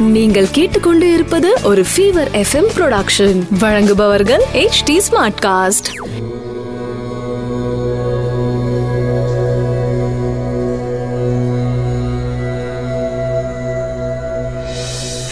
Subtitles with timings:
[0.00, 5.00] நீங்கள் கேட்டுக்கொண்டு இருப்பது ஒரு ஃபீவர் எஃப்எம் ப்ரொடக்ஷன் வழங்குபவர்கள் H T
[5.42, 5.88] Smartcast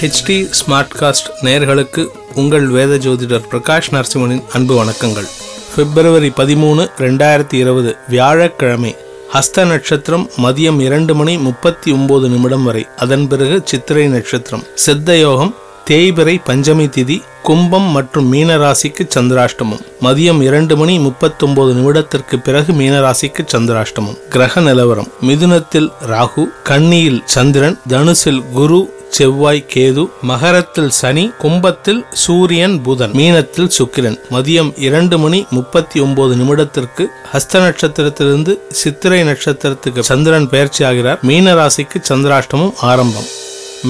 [0.00, 5.28] HT Smartcast நேயர்களுக்கு உங்கள் வேத ஜோதிடர் பிரகாஷ் நரசிம்மனின் அன்பு வணக்கங்கள்.
[5.76, 8.96] பிப்ரவரி பதிமூணு ரெண்டாயிரத்தி இருபது வியாழக்கிழமை
[9.34, 12.86] ஹஸ்த நட்சத்திரம் மதியம் இரண்டு மணி முப்பத்தி ஒன்பது நிமிடம் வரை.
[12.96, 14.62] அதன் பிறகு சித்திரை நட்சத்திரம்.
[14.74, 15.54] சித்த யோகம்
[15.90, 19.80] தேய்பிறை பஞ்சமி திதி கும்பம் மற்றும் மீனராசிக்கு சந்திராஷ்டமம்.
[20.00, 24.18] மதியம் இரண்டு மணி முப்பத்தொன்பது நிமிடத்திற்கு பிறகு மீனராசிக்கு சந்திராஷ்டமம்.
[24.28, 25.08] கிரக நிலவரம்.
[25.26, 34.16] மிதுனத்தில் ராகு கன்னியில் சந்திரன் தனுசில் குரு செவ்வாய் கேது மகரத்தில் சனி கும்பத்தில் சூரியன் புதன் மீனத்தில் சுக்கிரன்.
[34.30, 42.00] மதியம் இரண்டு மணி முப்பத்தி ஒன்பது நிமிடத்திற்கு ஹஸ்த நட்சத்திரத்திலிருந்து சித்திரை நட்சத்திரத்துக்கு சந்திரன் பயிற்சி ஆகிறார் மீன ராசிக்கு
[42.08, 43.28] சந்திராஷ்டமம் ஆரம்பம்.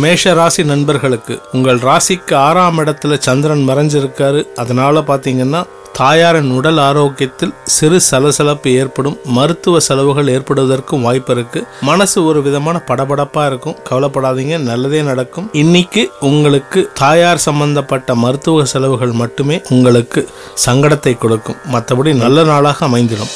[0.03, 4.43] மேஷ ராசி நண்பர்களுக்கு உங்கள் ராசிக்கு ஆறாம் இடத்துல சந்திரன் மறைஞ்சிருக்காரு.
[4.57, 5.63] அதனால பாத்தீங்கன்னா
[5.95, 11.67] தாயாரின் உடல் ஆரோக்கியத்தில் சிறு சலசலப்பு ஏற்படும் மருத்துவ செலவுகள் ஏற்படுவதற்கும் வாய்ப்பு இருக்கு.
[11.81, 13.77] மனசு ஒரு விதமான படபடப்பா இருக்கும்.
[13.91, 15.49] கவலைப்படாதீங்க நல்லதே நடக்கும்.
[15.53, 20.29] இன்னைக்கு உங்களுக்கு தாயார் சம்பந்தப்பட்ட மருத்துவ செலவுகள் மட்டுமே உங்களுக்கு
[20.67, 21.57] சங்கடத்தை கொடுக்கும்.
[21.73, 23.33] மற்றபடி நல்ல நாளாக அமைந்திடும்.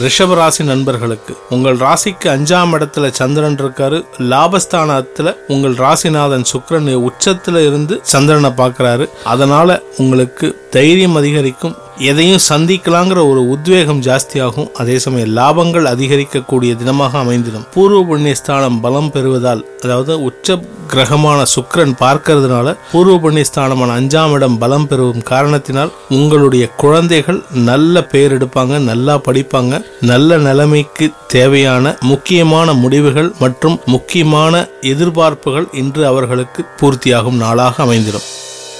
[0.00, 4.04] ரிஷப ராசி நண்பர்களுக்கு உங்கள் ராசிக்கு அஞ்சாம் இடத்துல சந்திரன் இருக்காரு.
[4.18, 9.08] லாபஸ்தானத்துல உங்கள் ராசிநாதன் சுக்கரன் உச்சத்துல இருந்து சந்திரனை பார்க்கறாரு.
[9.24, 11.76] அதனால உங்களுக்கு தைரியம் அதிகரிக்கும்.
[11.98, 14.70] எதையும் சந்திக்கலாங்கிற ஒரு உத்வேகம் ஜாஸ்தியாகும்.
[14.72, 17.66] அதே சமயம் லாபங்கள் அதிகரிக்கக்கூடிய தினமாக அமைந்திடும்.
[17.74, 20.58] பூர்வ புண்ணியஸ்தானம் பலம் பெறுவதால் அதாவது உச்ச
[20.92, 28.78] கிரகமான சுக்கரன் பார்க்கறதுனால பூர்வ புண்ணியஸ்தானமான அஞ்சாம் இடம் பலம் பெறும் காரணத்தினால் உங்களுடைய குழந்தைகள் நல்ல பேர் எடுப்பாங்க
[28.78, 29.84] நல்லா படிப்பாங்க.
[30.00, 38.28] நல்ல நிலைமைக்கு தேவையான முக்கியமான முடிவுகள் மற்றும் முக்கியமான எதிர்பார்ப்புகள் இன்று அவர்களுக்கு பூர்த்தியாகும் நாளாக அமைந்திடும்.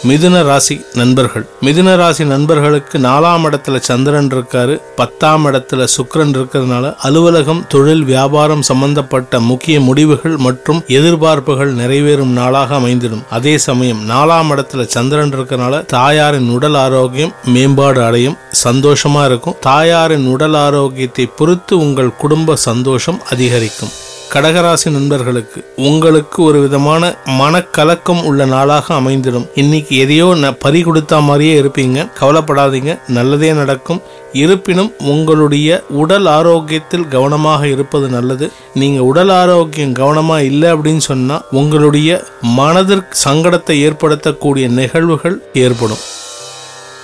[0.05, 1.47] மிதுன ராசி நண்பர்கள்.
[1.63, 4.81] மிதுன ராசி நண்பர்களுக்கு நாலாம் இடத்துல சந்திரன் இருக்காரு.
[4.97, 13.23] பத்தாம் இடத்துல சுக்கரன் இருக்கிறதுனால அலுவலகம் தொழில் வியாபாரம் சம்பந்தப்பட்ட முக்கிய முடிவுகள் மற்றும் எதிர்பார்ப்புகள் நிறைவேறும் நாளாக அமைந்திடும்.
[13.31, 19.55] அதே சமயம் நாலாம் இடத்துல சந்திரன் இருக்கிறனால தாயாரின் உடல் ஆரோக்கியம் மேம்பாடு அடையும் சந்தோஷமா இருக்கும்.
[19.61, 23.91] தாயாரின் உடல் ஆரோக்கியத்தை பொறுத்து உங்கள் குடும்ப சந்தோஷம் அதிகரிக்கும்.
[24.33, 29.47] கடகராசி நண்பர்களுக்கு உங்களுக்கு ஒரு விதமான மனக்கலக்கம் உள்ள நாளாக அமைந்திடும்.
[29.55, 32.09] இன்னைக்கு எதையோ ந பறி கொடுத்த மாதிரியே இருப்பீங்க.
[32.21, 32.99] கவலைப்படாதீங்க.
[33.09, 34.03] நல்லதே நடக்கும்.
[34.33, 38.53] இருப்பினும் உங்களுடைய உடல் ஆரோக்கியத்தில் கவனமாக இருப்பது நல்லது.
[38.75, 46.05] நீங்க உடல் ஆரோக்கியம் கவனமா இல்லை அப்படின்னு சொன்னா உங்களுடைய மனதிற்கு சங்கடத்தை ஏற்படுத்தக்கூடிய நிகழ்வுகள் ஏற்படும்.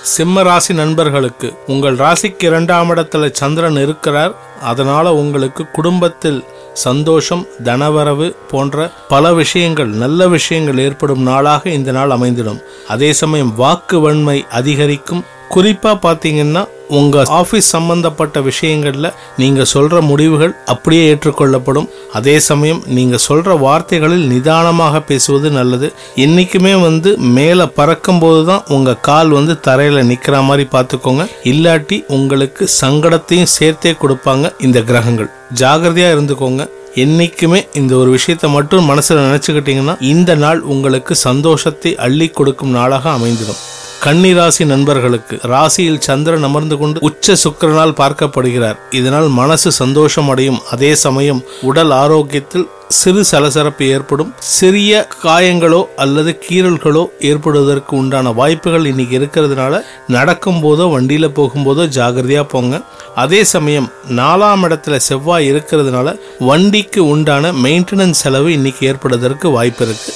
[0.02, 4.34] சிம்ம ராசி நண்பர்களுக்கு உங்கள் ராசிக்கு இரண்டாம் இடத்துல சந்திரன் இருக்கிறார்.
[4.62, 12.62] அதனால உங்களுக்கு குடும்பத்தில் சந்தோஷம் தனவரவு போன்ற பல விஷயங்கள் நல்ல விஷயங்கள் ஏற்படும் நாளாக இந்த நாள் அமைந்திடும்.
[12.88, 15.24] அதே சமயம் வாக்கு வன்மை அதிகரிக்கும்.
[15.54, 16.66] குறிப்பா பாத்தீங்கன்னா
[16.98, 19.08] உங்கள் ஆஃபீஸ் சம்பந்தப்பட்ட விஷயங்களில்
[19.42, 21.88] நீங்கள் சொல்கிற முடிவுகள் அப்படியே ஏற்றுக்கொள்ளப்படும்.
[22.18, 25.90] அதே சமயம் நீங்கள் சொல்கிற வார்த்தைகளில் நிதானமாக பேசுவது நல்லது.
[26.24, 31.24] என்றைக்குமே வந்து மேலே பறக்கும் போதுதான் உங்கள் கால் வந்து தரையில் நிற்கிற மாதிரி பார்த்துக்கோங்க.
[31.52, 35.30] இல்லாட்டி உங்களுக்கு சங்கடத்தையும் சேர்த்தே கொடுப்பாங்க இந்த கிரகங்கள்.
[35.62, 36.64] ஜாகிரதையாக இருந்துக்கோங்க.
[37.02, 43.62] என்னைக்குமே இந்த ஒரு விஷயத்தை மட்டும் மனசில் நினச்சிக்கிட்டிங்கன்னா இந்த நாள் உங்களுக்கு சந்தோஷத்தை அள்ளி கொடுக்கும் நாளாக அமைந்திடும்.
[44.04, 48.78] கன்னி ராசி நண்பர்களுக்கு ராசியில் சந்திரன் அமர்ந்து கொண்டு உச்ச சுக்கிரனால் பார்க்கப்படுகிறார்.
[48.90, 50.58] இதனால் மனசு சந்தோஷம் அடையும்.
[50.70, 54.32] அதே சமயம் உடல் ஆரோக்கியத்தில் சிறு சலசலப்பு ஏற்படும்.
[54.38, 62.82] சிறிய காயங்களோ அல்லது கீறல்களோ ஏற்படுவதற்கு உண்டான வாய்ப்புகள் இன்னைக்கு இருக்கிறதுனால நடக்கும் போதோ வண்டியில போகும்போதோ ஜாகிரதையா போங்க.
[63.14, 66.18] அதே சமயம் நாலாம் இடத்துல செவ்வாய் இருக்கிறதுனால
[66.50, 70.12] வண்டிக்கு உண்டான மெயின்டெனன்ஸ் செலவு இன்னைக்கு ஏற்படுவதற்கு வாய்ப்பு இருக்கு.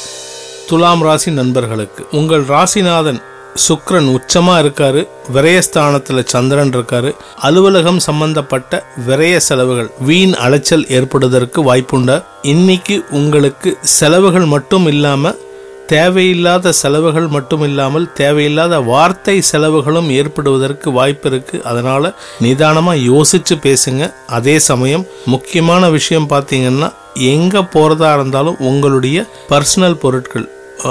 [0.68, 3.22] துலாம் ராசி நண்பர்களுக்கு உங்கள் ராசிநாதன்
[3.64, 5.00] சுக்ரன் உச்சமாக இருக்காரு
[5.34, 7.10] விரயஸ்தானத்தில் சந்திரன் இருக்காரு.
[7.46, 12.16] அலுவலகம் சம்பந்தப்பட்ட விரய செலவுகள் வீண் அலைச்சல் ஏற்படுவதற்கு வாய்ப்புண்டா
[12.52, 15.40] இன்னைக்கு உங்களுக்கு செலவுகள் மட்டும் இல்லாமல்
[15.86, 21.56] தேவையில்லாத செலவுகள் மட்டும் இல்லாமல் தேவையில்லாத வார்த்தை செலவுகளும் ஏற்படுவதற்கு வாய்ப்பு இருக்கு.
[21.62, 22.12] அதனால
[22.44, 24.12] நிதானமாக யோசிச்சு பேசுங்க.
[24.26, 26.90] அதே சமயம் முக்கியமான விஷயம் பார்த்தீங்கன்னா
[27.32, 30.46] எங்க போறதா இருந்தாலும் உங்களுடைய பர்சனல் பொருட்கள்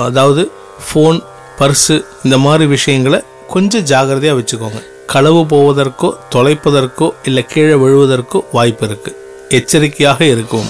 [0.07, 0.43] அதாவது
[0.85, 1.19] ஃபோன்
[1.59, 4.79] பர்ஸு இந்த மாதிரி விஷயங்களை கொஞ்சம் ஜாகிரதையாக வச்சுக்கோங்க.
[5.05, 9.15] களவு போவதற்கோ தொலைப்பதற்கோ இல்லை கீழே விழுவதற்கோ வாய்ப்பு இருக்குது
[9.49, 10.67] எச்சரிக்கையாக இருக்கும்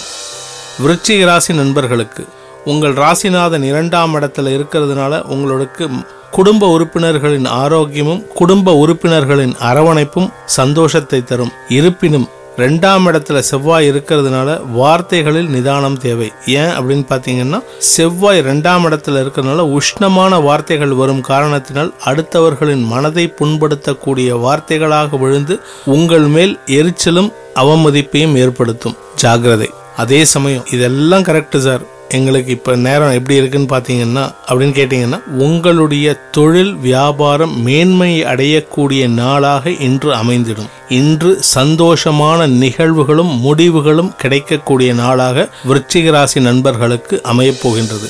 [0.83, 2.25] விருச்சிக ராசி நண்பர்களுக்கு
[2.65, 5.89] உங்கள் ராசிநாதன் இரண்டாம் இடத்துல இருக்கிறதுனால உங்களுக்கு
[6.31, 11.51] குடும்ப உறுப்பினர்களின் ஆரோக்கியமும் குடும்ப உறுப்பினர்களின் அரவணைப்பும் சந்தோஷத்தை தரும்.
[11.69, 16.31] இருப்பினும் ரெண்டாம் இடத்துல செவ்வாய் இருக்கிறதுனால வார்த்தைகளில் நிதானம் தேவை.
[16.45, 25.19] ஏன் அப்படின்னு பார்த்தீங்கன்னா செவ்வாய் ரெண்டாம் இடத்துல இருக்கிறதுனால உஷ்ணமான வார்த்தைகள் வரும் காரணத்தினால் அடுத்தவர்களின் மனதை புண்படுத்தக்கூடிய வார்த்தைகளாக
[25.19, 28.95] விழுந்து உங்கள் மேல் எரிச்சலும் அவமதிப்பையும் ஏற்படுத்தும்.
[29.21, 36.13] ஜாகிரதை அதே சமயம் இதெல்லாம் கரெக்டு சார் எங்களுக்கு இப்போ நேரம் எப்படி இருக்குன்னு பார்த்தீங்கன்னா அப்படின்னு கேட்டிங்கன்னா உங்களுடைய
[36.31, 40.69] தொழில் வியாபாரம் மேன்மை அடையக்கூடிய நாளாக இன்று அமைந்திடும்.
[40.89, 48.09] இன்று சந்தோஷமான நிகழ்வுகளும் முடிவுகளும் கிடைக்கக்கூடிய நாளாக விருச்சிகராசி நண்பர்களுக்கு அமையப் போகின்றது.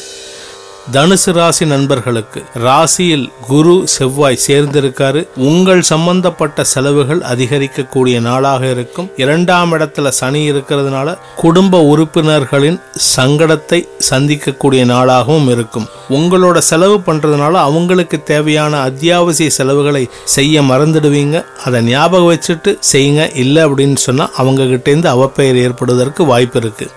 [0.93, 5.27] தனுசு ராசி நண்பர்களுக்கு ராசியில் குரு செவ்வாய் சேர்ந்திருக்காரு.
[5.35, 9.11] உங்கள் சம்பந்தப்பட்ட செலவுகள் அதிகரிக்கக்கூடிய நாளாக இருக்கும்.
[9.17, 12.79] இரண்டாம் இடத்துல சனி இருக்கிறதுனால குடும்ப உறுப்பினர்களின்
[13.15, 15.87] சங்கடத்தை சந்திக்கக்கூடிய நாளாகவும் இருக்கும்.
[16.09, 21.45] உங்களோட செலவு பண்றதுனால அவங்களுக்கு தேவையான அத்தியாவசிய செலவுகளை செய்ய மறந்துடுவீங்க.
[21.65, 23.35] அதை ஞாபகம் வச்சுட்டு செய்யுங்க.
[23.35, 26.91] இல்லை அப்படின்னு சொன்னா அவங்க கிட்ட அவப்பெயர் ஏற்படுவதற்கு வாய்ப்பு இருக்கு.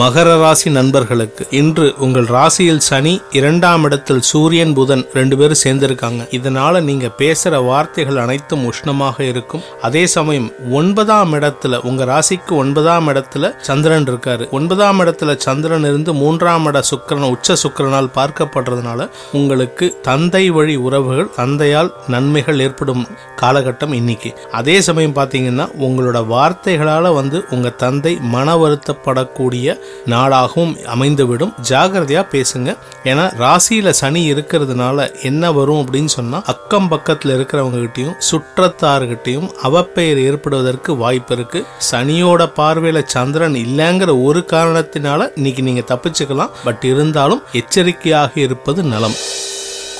[0.00, 1.46] மகர ராசி நண்பர்களுக்கு.
[1.50, 6.22] இன்று உங்கள் ராசியில் சனி இரண்டாம் இடத்தில் சூரியன் புதன் ரெண்டு பேரும் சேர்ந்திருக்காங்க.
[6.38, 9.62] இதனால நீங்க பேசுற வார்த்தைகள் அனைத்தும் உஷ்ணமாக இருக்கும்.
[9.82, 14.50] அதே சமயம் ஒன்பதாம் இடத்துல உங்க ராசிக்கு ஒன்பதாம் இடத்துல சந்திரன் இருக்காரு.
[14.50, 21.92] ஒன்பதாம் இடத்துல சந்திரன் இருந்து மூன்றாம் இட சுக்கரன் உச்ச சுக்கரனால் பார்க்கப்படுறதுனால உங்களுக்கு தந்தை வழி உறவுகள் தந்தையால்
[22.08, 23.06] நன்மைகள் ஏற்படும்
[23.40, 24.32] காலகட்டம் இன்னைக்கு.
[24.52, 29.80] அதே சமயம் பார்த்தீங்கன்னா உங்களோட வார்த்தைகளால வந்து உங்க தந்தை மன வருத்தப்படக்கூடிய
[30.12, 31.52] நாளாகவும் அமைந்துவிடும்.
[31.68, 32.70] ஜாகிரதையாக பேசுங்க.
[33.04, 41.34] ஏன்னா ராசியில் சனி இருக்கிறதுனால என்ன வரும் அப்படின்னு சொன்னால் அக்கம் பக்கத்தில் இருக்கிறவங்ககிட்டையும் சுற்றத்தார்கிட்டையும் அவப்பெயர் ஏற்படுவதற்கு வாய்ப்பு
[41.36, 46.50] இருக்குது சனியோட பார்வையில் சந்திரன் இல்லைங்கிற ஒரு காரணத்தினால இன்னைக்கு நீங்கள் தப்பிச்சுக்கலாம்.
[46.64, 49.16] பட் இருந்தாலும் எச்சரிக்கையாக இருப்பது நலம்.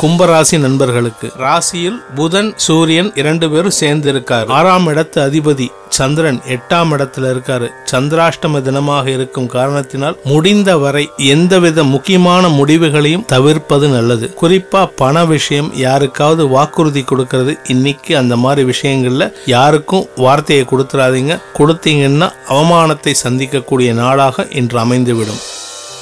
[0.01, 1.33] கும்பராசி நண்பர்களுக்கு.
[1.37, 7.69] ராசியில் புதன் சூரியன் இரண்டு பேரும் சேர்ந்து இருக்காரு ஆறாம் இடத்து அதிபதி சந்திரன் எட்டாம் இடத்துல இருக்காரு.
[7.91, 14.35] சந்திராஷ்டம தினமாக இருக்கும் காரணத்தினால் முடிந்த வரை எந்தவித முக்கியமான முடிவுகளையும் தவிர்ப்பது நல்லது.
[14.43, 17.55] குறிப்பா பண விஷயம் யாருக்காவது வாக்குறுதி கொடுக்கறது.
[17.69, 21.41] இன்னைக்கு அந்த மாதிரி விஷயங்கள்ல யாருக்கும் வார்த்தையை கொடுத்துறாதீங்க.
[21.59, 25.43] கொடுத்தீங்கன்னா அவமானத்தை சந்திக்கக்கூடிய நாளாக இன்று அமைந்துவிடும்.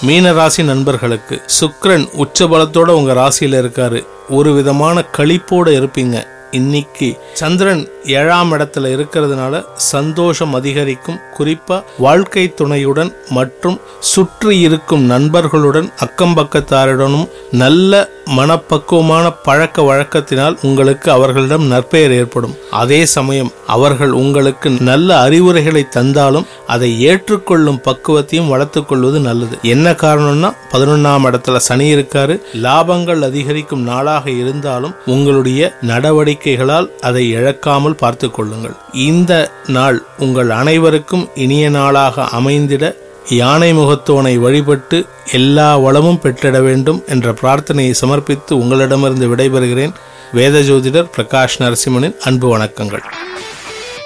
[0.03, 1.43] மீன ராசி நண்பர்களுக்கு.
[1.61, 4.07] சுக்ரன் உச்சபலத்தோட உங்க ராசியில இருக்காரு.
[4.29, 6.27] ஒரு விதமான கழிப்போட இருப்பீங்க.
[6.51, 11.19] இன்னைக்கு சந்திரன் ஏழாம் இடத்துல இருக்கிறதுனால சந்தோஷம் அதிகரிக்கும்.
[11.39, 22.13] குறிப்பா வாழ்க்கை துணையுடன் மற்றும் சுற்றி இருக்கும் நண்பர்களுடன் அக்கம்பக்கத்தாருடனும் நல்ல மனப்பக்குவமான பழக்க வழக்கத்தினால் உங்களுக்கு அவர்களிடம் நற்பெயர்
[22.13, 22.57] ஏற்படும்.
[22.71, 29.59] அதே சமயம் அவர்கள் உங்களுக்கு நல்ல அறிவுரைகளை தந்தாலும் அதை ஏற்றுக்கொள்ளும் பக்குவத்தையும் வளர்த்துக் கொள்வது நல்லது.
[29.63, 32.41] என்ன காரணம்னா பதினொன்னாம் இடத்துல சனி இருக்காரு.
[32.63, 38.77] லாபங்கள் அதிகரிக்கும் நாளாக இருந்தாலும் உங்களுடைய நடவடிக்கை நடவடிக்கைகளால் அதை இழக்காமல் பார்த்து கொள்ளுங்கள்.
[38.93, 39.33] இந்த
[39.67, 42.85] நாள் உங்கள் அனைவருக்கும் இனிய நாளாக அமைந்திட
[43.29, 44.99] யானை முகத்தோனை வழிபட்டு
[45.33, 49.95] எல்லா வளமும் பெற்றிட வேண்டும் என்ற பிரார்த்தனையை சமர்ப்பித்து உங்களிடமிருந்து விடைபெறுகிறேன்.
[50.33, 53.05] வேத ஜோதிடர் பிரகாஷ் நரசிம்மனின் அன்பு வணக்கங்கள்.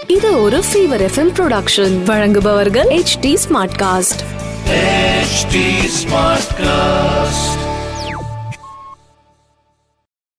[0.07, 3.35] இது ஒரு ஃபீவர் எஃப்எம் ப்ரொடக்ஷன் வழங்குபவர்கள் H T
[3.83, 4.23] Smartcast
[5.35, 5.55] HT
[6.01, 7.64] Smartcast.